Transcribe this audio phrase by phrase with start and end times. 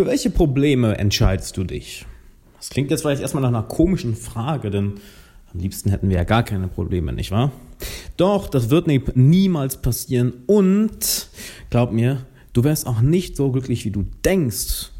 [0.00, 2.06] Für welche Probleme entscheidest du dich?
[2.56, 4.94] Das klingt jetzt vielleicht erstmal nach einer komischen Frage, denn
[5.52, 7.52] am liebsten hätten wir ja gar keine Probleme, nicht wahr?
[8.16, 11.28] Doch, das wird niemals passieren und
[11.68, 12.24] glaub mir,
[12.54, 14.90] du wärst auch nicht so glücklich, wie du denkst,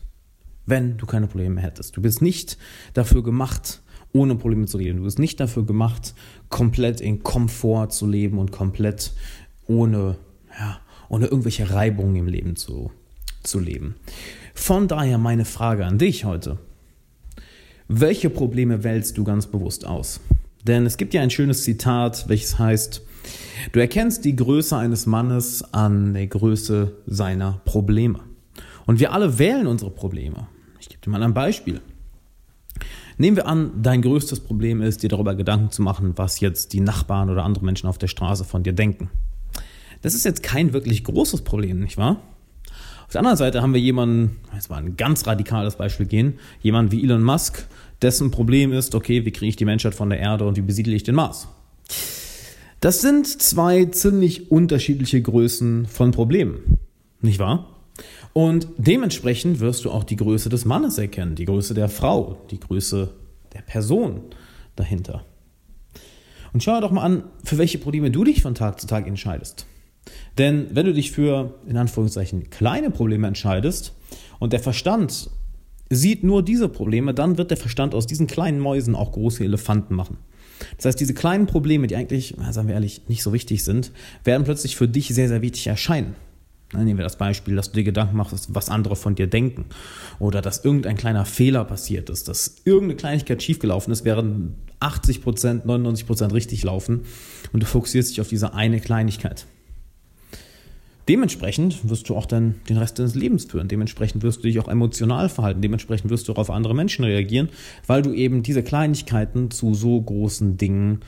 [0.66, 1.96] wenn du keine Probleme hättest.
[1.96, 2.58] Du bist nicht
[2.92, 3.80] dafür gemacht,
[4.12, 4.98] ohne Probleme zu leben.
[4.98, 6.12] Du bist nicht dafür gemacht,
[6.50, 9.14] komplett in Komfort zu leben und komplett
[9.66, 10.18] ohne,
[10.58, 10.78] ja,
[11.08, 12.90] ohne irgendwelche Reibungen im Leben zu,
[13.42, 13.94] zu leben.
[14.60, 16.58] Von daher meine Frage an dich heute.
[17.88, 20.20] Welche Probleme wählst du ganz bewusst aus?
[20.64, 23.02] Denn es gibt ja ein schönes Zitat, welches heißt,
[23.72, 28.20] du erkennst die Größe eines Mannes an der Größe seiner Probleme.
[28.86, 30.46] Und wir alle wählen unsere Probleme.
[30.78, 31.80] Ich gebe dir mal ein Beispiel.
[33.16, 36.80] Nehmen wir an, dein größtes Problem ist, dir darüber Gedanken zu machen, was jetzt die
[36.80, 39.10] Nachbarn oder andere Menschen auf der Straße von dir denken.
[40.02, 42.22] Das ist jetzt kein wirklich großes Problem, nicht wahr?
[43.10, 46.92] Auf der anderen Seite haben wir jemanden, jetzt mal ein ganz radikales Beispiel gehen, jemanden
[46.92, 47.66] wie Elon Musk,
[48.02, 50.94] dessen Problem ist, okay, wie kriege ich die Menschheit von der Erde und wie besiedle
[50.94, 51.48] ich den Mars?
[52.78, 56.78] Das sind zwei ziemlich unterschiedliche Größen von Problemen,
[57.20, 57.80] nicht wahr?
[58.32, 62.60] Und dementsprechend wirst du auch die Größe des Mannes erkennen, die Größe der Frau, die
[62.60, 63.10] Größe
[63.52, 64.20] der Person
[64.76, 65.24] dahinter.
[66.52, 69.66] Und schau doch mal an, für welche Probleme du dich von Tag zu Tag entscheidest.
[70.38, 73.94] Denn wenn du dich für, in Anführungszeichen, kleine Probleme entscheidest
[74.38, 75.30] und der Verstand
[75.90, 79.94] sieht nur diese Probleme, dann wird der Verstand aus diesen kleinen Mäusen auch große Elefanten
[79.94, 80.18] machen.
[80.76, 83.92] Das heißt, diese kleinen Probleme, die eigentlich, sagen wir ehrlich, nicht so wichtig sind,
[84.24, 86.14] werden plötzlich für dich sehr, sehr wichtig erscheinen.
[86.72, 89.64] Nehmen wir das Beispiel, dass du dir Gedanken machst, was andere von dir denken.
[90.20, 96.32] Oder dass irgendein kleiner Fehler passiert ist, dass irgendeine Kleinigkeit schiefgelaufen ist, während 80%, 99%
[96.32, 97.02] richtig laufen.
[97.52, 99.46] Und du fokussierst dich auf diese eine Kleinigkeit.
[101.10, 103.66] Dementsprechend wirst du auch dann den Rest deines Lebens führen.
[103.66, 105.60] Dementsprechend wirst du dich auch emotional verhalten.
[105.60, 107.48] Dementsprechend wirst du auch auf andere Menschen reagieren,
[107.88, 111.00] weil du eben diese Kleinigkeiten zu so großen Dingen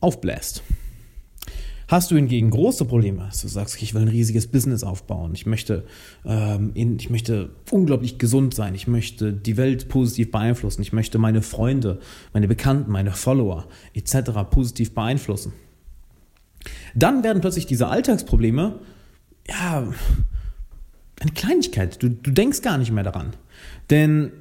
[0.00, 0.62] aufbläst.
[1.86, 5.44] Hast du hingegen große Probleme, dass du sagst, ich will ein riesiges Business aufbauen, ich
[5.44, 5.84] möchte,
[6.24, 11.18] ähm, in, ich möchte unglaublich gesund sein, ich möchte die Welt positiv beeinflussen, ich möchte
[11.18, 12.00] meine Freunde,
[12.32, 14.30] meine Bekannten, meine Follower etc.
[14.50, 15.52] positiv beeinflussen,
[16.94, 18.78] dann werden plötzlich diese Alltagsprobleme
[19.50, 19.86] ja,
[21.20, 22.02] eine Kleinigkeit.
[22.02, 23.32] Du, du denkst gar nicht mehr daran.
[23.90, 24.32] Denn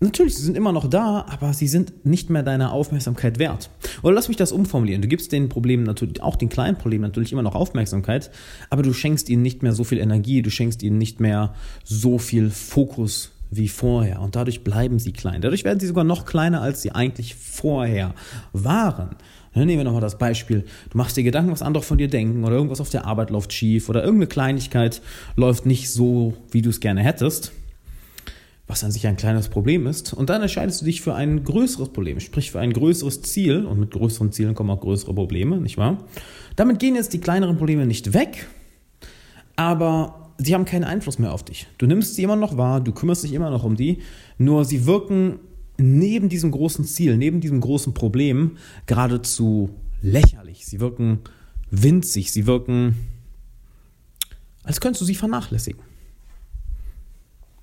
[0.00, 3.70] natürlich, sie sind immer noch da, aber sie sind nicht mehr deiner Aufmerksamkeit wert.
[4.02, 5.02] Oder lass mich das umformulieren.
[5.02, 8.30] Du gibst den Problemen natürlich, auch den kleinen Problemen natürlich immer noch Aufmerksamkeit,
[8.70, 12.18] aber du schenkst ihnen nicht mehr so viel Energie, du schenkst ihnen nicht mehr so
[12.18, 14.20] viel Fokus wie vorher.
[14.20, 15.42] Und dadurch bleiben sie klein.
[15.42, 18.14] Dadurch werden sie sogar noch kleiner, als sie eigentlich vorher
[18.52, 19.16] waren.
[19.54, 20.64] Nehmen wir nochmal das Beispiel.
[20.90, 23.52] Du machst dir Gedanken, was andere von dir denken oder irgendwas auf der Arbeit läuft
[23.52, 25.02] schief oder irgendeine Kleinigkeit
[25.36, 27.52] läuft nicht so, wie du es gerne hättest,
[28.68, 30.12] was an sich ein kleines Problem ist.
[30.12, 33.66] Und dann entscheidest du dich für ein größeres Problem, sprich für ein größeres Ziel.
[33.66, 35.98] Und mit größeren Zielen kommen auch größere Probleme, nicht wahr?
[36.54, 38.46] Damit gehen jetzt die kleineren Probleme nicht weg,
[39.56, 41.66] aber sie haben keinen Einfluss mehr auf dich.
[41.78, 43.98] Du nimmst sie immer noch wahr, du kümmerst dich immer noch um die,
[44.38, 45.40] nur sie wirken
[45.80, 49.70] neben diesem großen Ziel, neben diesem großen Problem geradezu
[50.02, 50.66] lächerlich.
[50.66, 51.20] Sie wirken
[51.70, 52.96] winzig, sie wirken,
[54.62, 55.82] als könntest du sie vernachlässigen.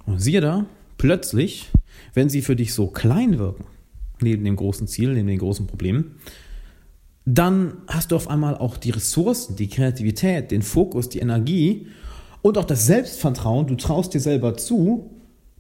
[0.06, 0.66] Und siehe da,
[0.98, 1.70] plötzlich,
[2.14, 3.66] wenn sie für dich so klein wirken,
[4.22, 6.16] neben dem großen Ziel, neben den großen Problemen,
[7.26, 11.88] dann hast du auf einmal auch die Ressourcen, die Kreativität, den Fokus, die Energie
[12.42, 15.12] und auch das Selbstvertrauen, du traust dir selber zu,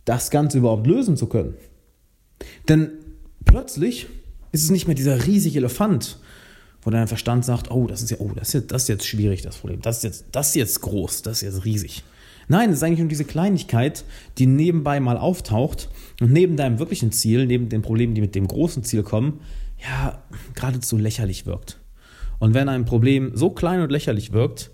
[0.05, 1.55] das Ganze überhaupt lösen zu können.
[2.67, 2.91] Denn
[3.45, 4.07] plötzlich
[4.51, 6.17] ist es nicht mehr dieser riesige Elefant,
[6.81, 9.07] wo dein Verstand sagt, oh, das ist ja, oh, das ist jetzt, das ist jetzt
[9.07, 9.81] schwierig, das Problem.
[9.81, 12.03] Das ist jetzt, das ist jetzt groß, das ist jetzt riesig.
[12.47, 14.05] Nein, es ist eigentlich nur diese Kleinigkeit,
[14.37, 15.89] die nebenbei mal auftaucht
[16.21, 19.41] und neben deinem wirklichen Ziel, neben den Problemen, die mit dem großen Ziel kommen,
[19.83, 20.23] ja,
[20.55, 21.77] geradezu lächerlich wirkt.
[22.39, 24.71] Und wenn ein Problem so klein und lächerlich wirkt,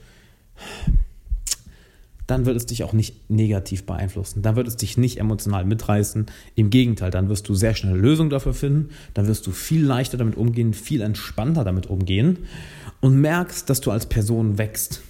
[2.28, 4.42] dann wird es dich auch nicht negativ beeinflussen.
[4.42, 6.28] Dann wird es dich nicht emotional mitreißen.
[6.56, 8.90] Im Gegenteil, dann wirst du sehr schnell Lösungen dafür finden.
[9.14, 12.40] Dann wirst du viel leichter damit umgehen, viel entspannter damit umgehen
[13.02, 15.02] und merkst, dass du als Person wächst.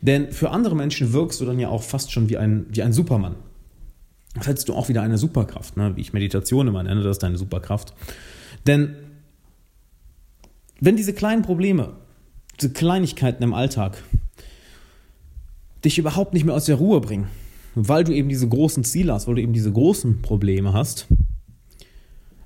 [0.00, 2.92] Denn für andere Menschen wirkst du dann ja auch fast schon wie ein, wie ein
[2.92, 3.34] Supermann.
[4.34, 5.94] Das hättest du auch wieder eine Superkraft, ne?
[5.96, 7.94] wie ich Meditation immer nenne, das ist deine Superkraft.
[8.66, 8.96] Denn
[10.80, 11.92] wenn diese kleinen Probleme,
[12.60, 14.02] diese Kleinigkeiten im Alltag
[15.84, 17.28] dich überhaupt nicht mehr aus der Ruhe bringen,
[17.74, 21.06] weil du eben diese großen Ziele hast, weil du eben diese großen Probleme hast,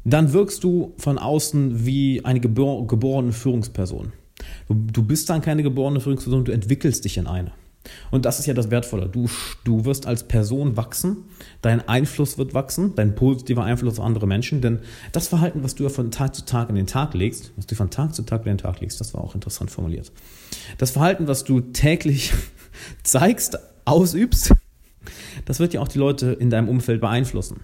[0.05, 4.13] dann wirkst du von außen wie eine gebor geborene Führungsperson.
[4.69, 7.53] Du, du bist dann keine geborene Führungsperson, du entwickelst dich in eine.
[8.11, 9.09] Und das ist ja das Wertvolle.
[9.09, 9.29] Du,
[9.65, 11.25] du wirst als Person wachsen,
[11.63, 14.81] dein Einfluss wird wachsen, dein positiver Einfluss auf andere Menschen, denn
[15.13, 17.91] das Verhalten, was du von Tag zu Tag in den Tag legst, was du von
[17.91, 20.13] Tag zu Tag in den Tag legst, das war auch interessant formuliert.
[20.79, 22.33] Das Verhalten, was du täglich
[23.03, 24.53] zeigst, ausübst,
[25.45, 27.61] das wird ja auch die Leute in deinem Umfeld beeinflussen.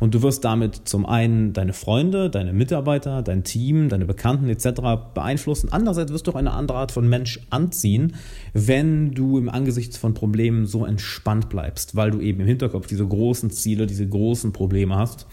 [0.00, 4.80] Und du wirst damit zum einen deine Freunde, deine Mitarbeiter, dein Team, deine Bekannten etc.
[5.14, 5.70] beeinflussen.
[5.72, 8.14] Andererseits wirst du auch eine andere Art von Mensch anziehen,
[8.52, 13.06] wenn du im Angesicht von Problemen so entspannt bleibst, weil du eben im Hinterkopf diese
[13.06, 15.26] großen Ziele, diese großen Probleme hast,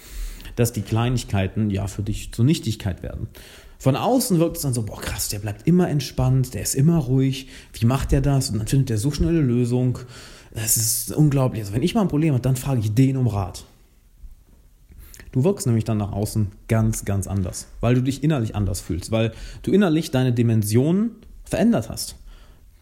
[0.56, 3.28] dass die Kleinigkeiten ja für dich zur Nichtigkeit werden.
[3.78, 6.98] Von außen wirkt es dann so, boah krass, der bleibt immer entspannt, der ist immer
[6.98, 8.50] ruhig, wie macht der das?
[8.50, 10.00] Und dann findet er so schnell eine Lösung.
[10.54, 11.62] Das ist unglaublich.
[11.62, 13.66] Also wenn ich mal ein Problem habe, dann frage ich den um Rat.
[15.36, 19.12] Du wirkst nämlich dann nach außen ganz, ganz anders, weil du dich innerlich anders fühlst,
[19.12, 19.34] weil
[19.64, 21.12] du innerlich deine Dimensionen
[21.44, 22.16] verändert hast.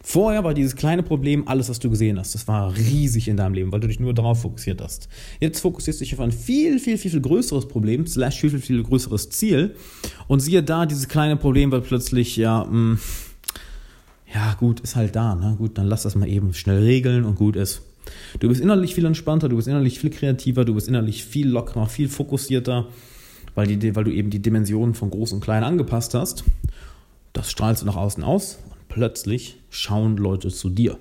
[0.00, 2.32] Vorher war dieses kleine Problem alles, was du gesehen hast.
[2.32, 5.08] Das war riesig in deinem Leben, weil du dich nur darauf fokussiert hast.
[5.40, 8.60] Jetzt fokussierst du dich auf ein viel, viel, viel, viel größeres Problem, slash viel, viel,
[8.60, 9.74] viel größeres Ziel.
[10.28, 12.98] Und siehe da, dieses kleine Problem wird plötzlich, ja, mh, mm,
[14.32, 15.34] ja, gut, ist halt da.
[15.34, 15.56] Ne?
[15.58, 17.82] Gut, dann lass das mal eben schnell regeln und gut ist.
[18.40, 21.86] Du bist innerlich viel entspannter, du bist innerlich viel kreativer, du bist innerlich viel lockerer,
[21.86, 22.88] viel fokussierter,
[23.54, 26.44] weil, die, weil du eben die Dimensionen von groß und klein angepasst hast.
[27.32, 30.98] Das strahlst du nach außen aus und plötzlich schauen Leute zu dir.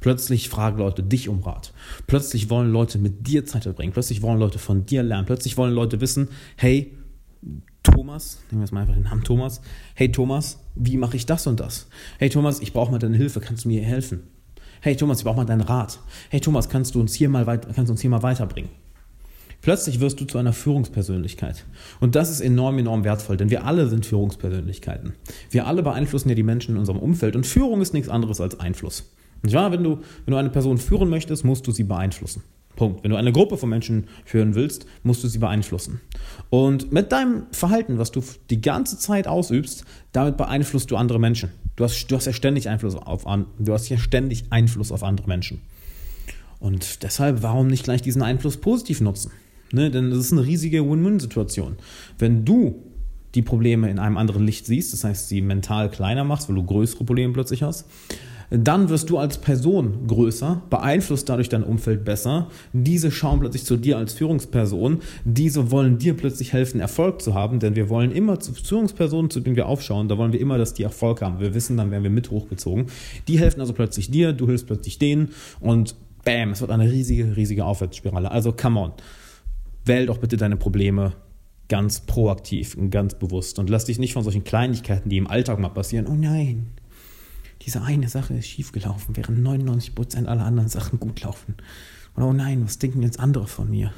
[0.00, 1.72] Plötzlich fragen Leute dich um Rat.
[2.06, 3.92] Plötzlich wollen Leute mit dir Zeit verbringen.
[3.92, 5.26] Plötzlich wollen Leute von dir lernen.
[5.26, 6.92] Plötzlich wollen Leute wissen, hey,
[7.82, 9.60] Thomas, nehmen wir jetzt mal einfach den Namen Thomas.
[9.94, 11.86] Hey Thomas, wie mache ich das und das?
[12.18, 14.22] Hey Thomas, ich brauche mal deine Hilfe, kannst du mir helfen?
[14.84, 15.98] Hey Thomas, ich brauche mal deinen Rat.
[16.28, 18.68] Hey Thomas, kannst du uns hier mal, weit, kannst uns hier mal weiterbringen?
[19.62, 21.64] Plötzlich wirst du zu einer Führungspersönlichkeit.
[22.00, 25.14] Und das ist enorm, enorm wertvoll, denn wir alle sind Führungspersönlichkeiten.
[25.48, 28.60] Wir alle beeinflussen ja die Menschen in unserem Umfeld und Führung ist nichts anderes als
[28.60, 29.10] Einfluss.
[29.42, 32.42] Und ja, wenn du, wenn du eine Person führen möchtest, musst du sie beeinflussen.
[32.76, 33.02] Punkt.
[33.02, 36.00] Wenn du eine Gruppe von Menschen führen willst, musst du sie beeinflussen.
[36.50, 41.50] Und mit deinem Verhalten, was du die ganze Zeit ausübst, damit beeinflusst du andere Menschen.
[41.76, 43.24] Du hast, du hast ja ständig Einfluss auf
[43.58, 45.60] du hast ja ständig Einfluss auf andere Menschen.
[46.60, 49.32] Und deshalb, warum nicht gleich diesen Einfluss positiv nutzen?
[49.72, 49.90] Ne?
[49.90, 51.76] Denn das ist eine riesige Win-Win-Situation.
[52.18, 52.82] Wenn du
[53.34, 56.64] die Probleme in einem anderen Licht siehst, das heißt, sie mental kleiner machst, weil du
[56.64, 57.86] größere Probleme plötzlich hast,
[58.50, 62.48] dann wirst du als Person größer, beeinflusst dadurch dein Umfeld besser.
[62.72, 65.00] Diese schauen plötzlich zu dir als Führungsperson.
[65.24, 69.40] Diese wollen dir plötzlich helfen, Erfolg zu haben, denn wir wollen immer zu Führungspersonen, zu
[69.40, 71.40] denen wir aufschauen, da wollen wir immer, dass die Erfolg haben.
[71.40, 72.86] Wir wissen, dann werden wir mit hochgezogen.
[73.28, 75.30] Die helfen also plötzlich dir, du hilfst plötzlich denen
[75.60, 75.94] und
[76.24, 78.30] bam, es wird eine riesige, riesige Aufwärtsspirale.
[78.30, 78.92] Also come on.
[79.84, 81.12] Wähl doch bitte deine Probleme
[81.68, 85.58] ganz proaktiv und ganz bewusst und lass dich nicht von solchen Kleinigkeiten, die im Alltag
[85.58, 86.66] mal passieren, oh nein,
[87.64, 91.54] diese eine Sache ist schiefgelaufen, während 99% aller anderen Sachen gut laufen.
[92.16, 93.92] Oder oh nein, was denken jetzt andere von mir?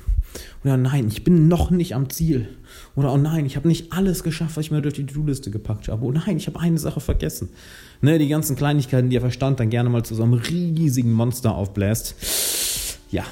[0.64, 2.48] Oder nein, ich bin noch nicht am Ziel.
[2.94, 5.88] Oder oh nein, ich habe nicht alles geschafft, was ich mir durch die To-Do-Liste gepackt
[5.88, 6.04] habe.
[6.04, 7.48] Oh nein, ich habe eine Sache vergessen.
[8.00, 11.54] Ne, die ganzen Kleinigkeiten, die der Verstand dann gerne mal zu so einem riesigen Monster
[11.54, 12.16] aufbläst.
[13.10, 13.24] Ja,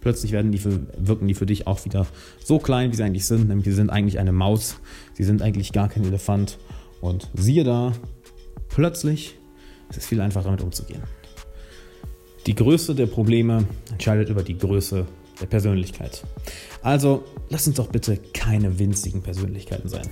[0.00, 2.06] plötzlich werden die für, wirken die für dich auch wieder
[2.44, 3.48] so klein, wie sie eigentlich sind.
[3.48, 4.76] Nämlich, sie sind eigentlich eine Maus.
[5.14, 6.58] Sie sind eigentlich gar kein Elefant.
[7.00, 7.92] Und siehe da,
[8.68, 9.39] plötzlich
[9.90, 11.02] es ist viel einfacher damit umzugehen.
[12.46, 15.06] Die Größe der Probleme entscheidet über die Größe
[15.40, 16.22] der Persönlichkeit.
[16.82, 20.08] Also lass uns doch bitte keine winzigen Persönlichkeiten sein.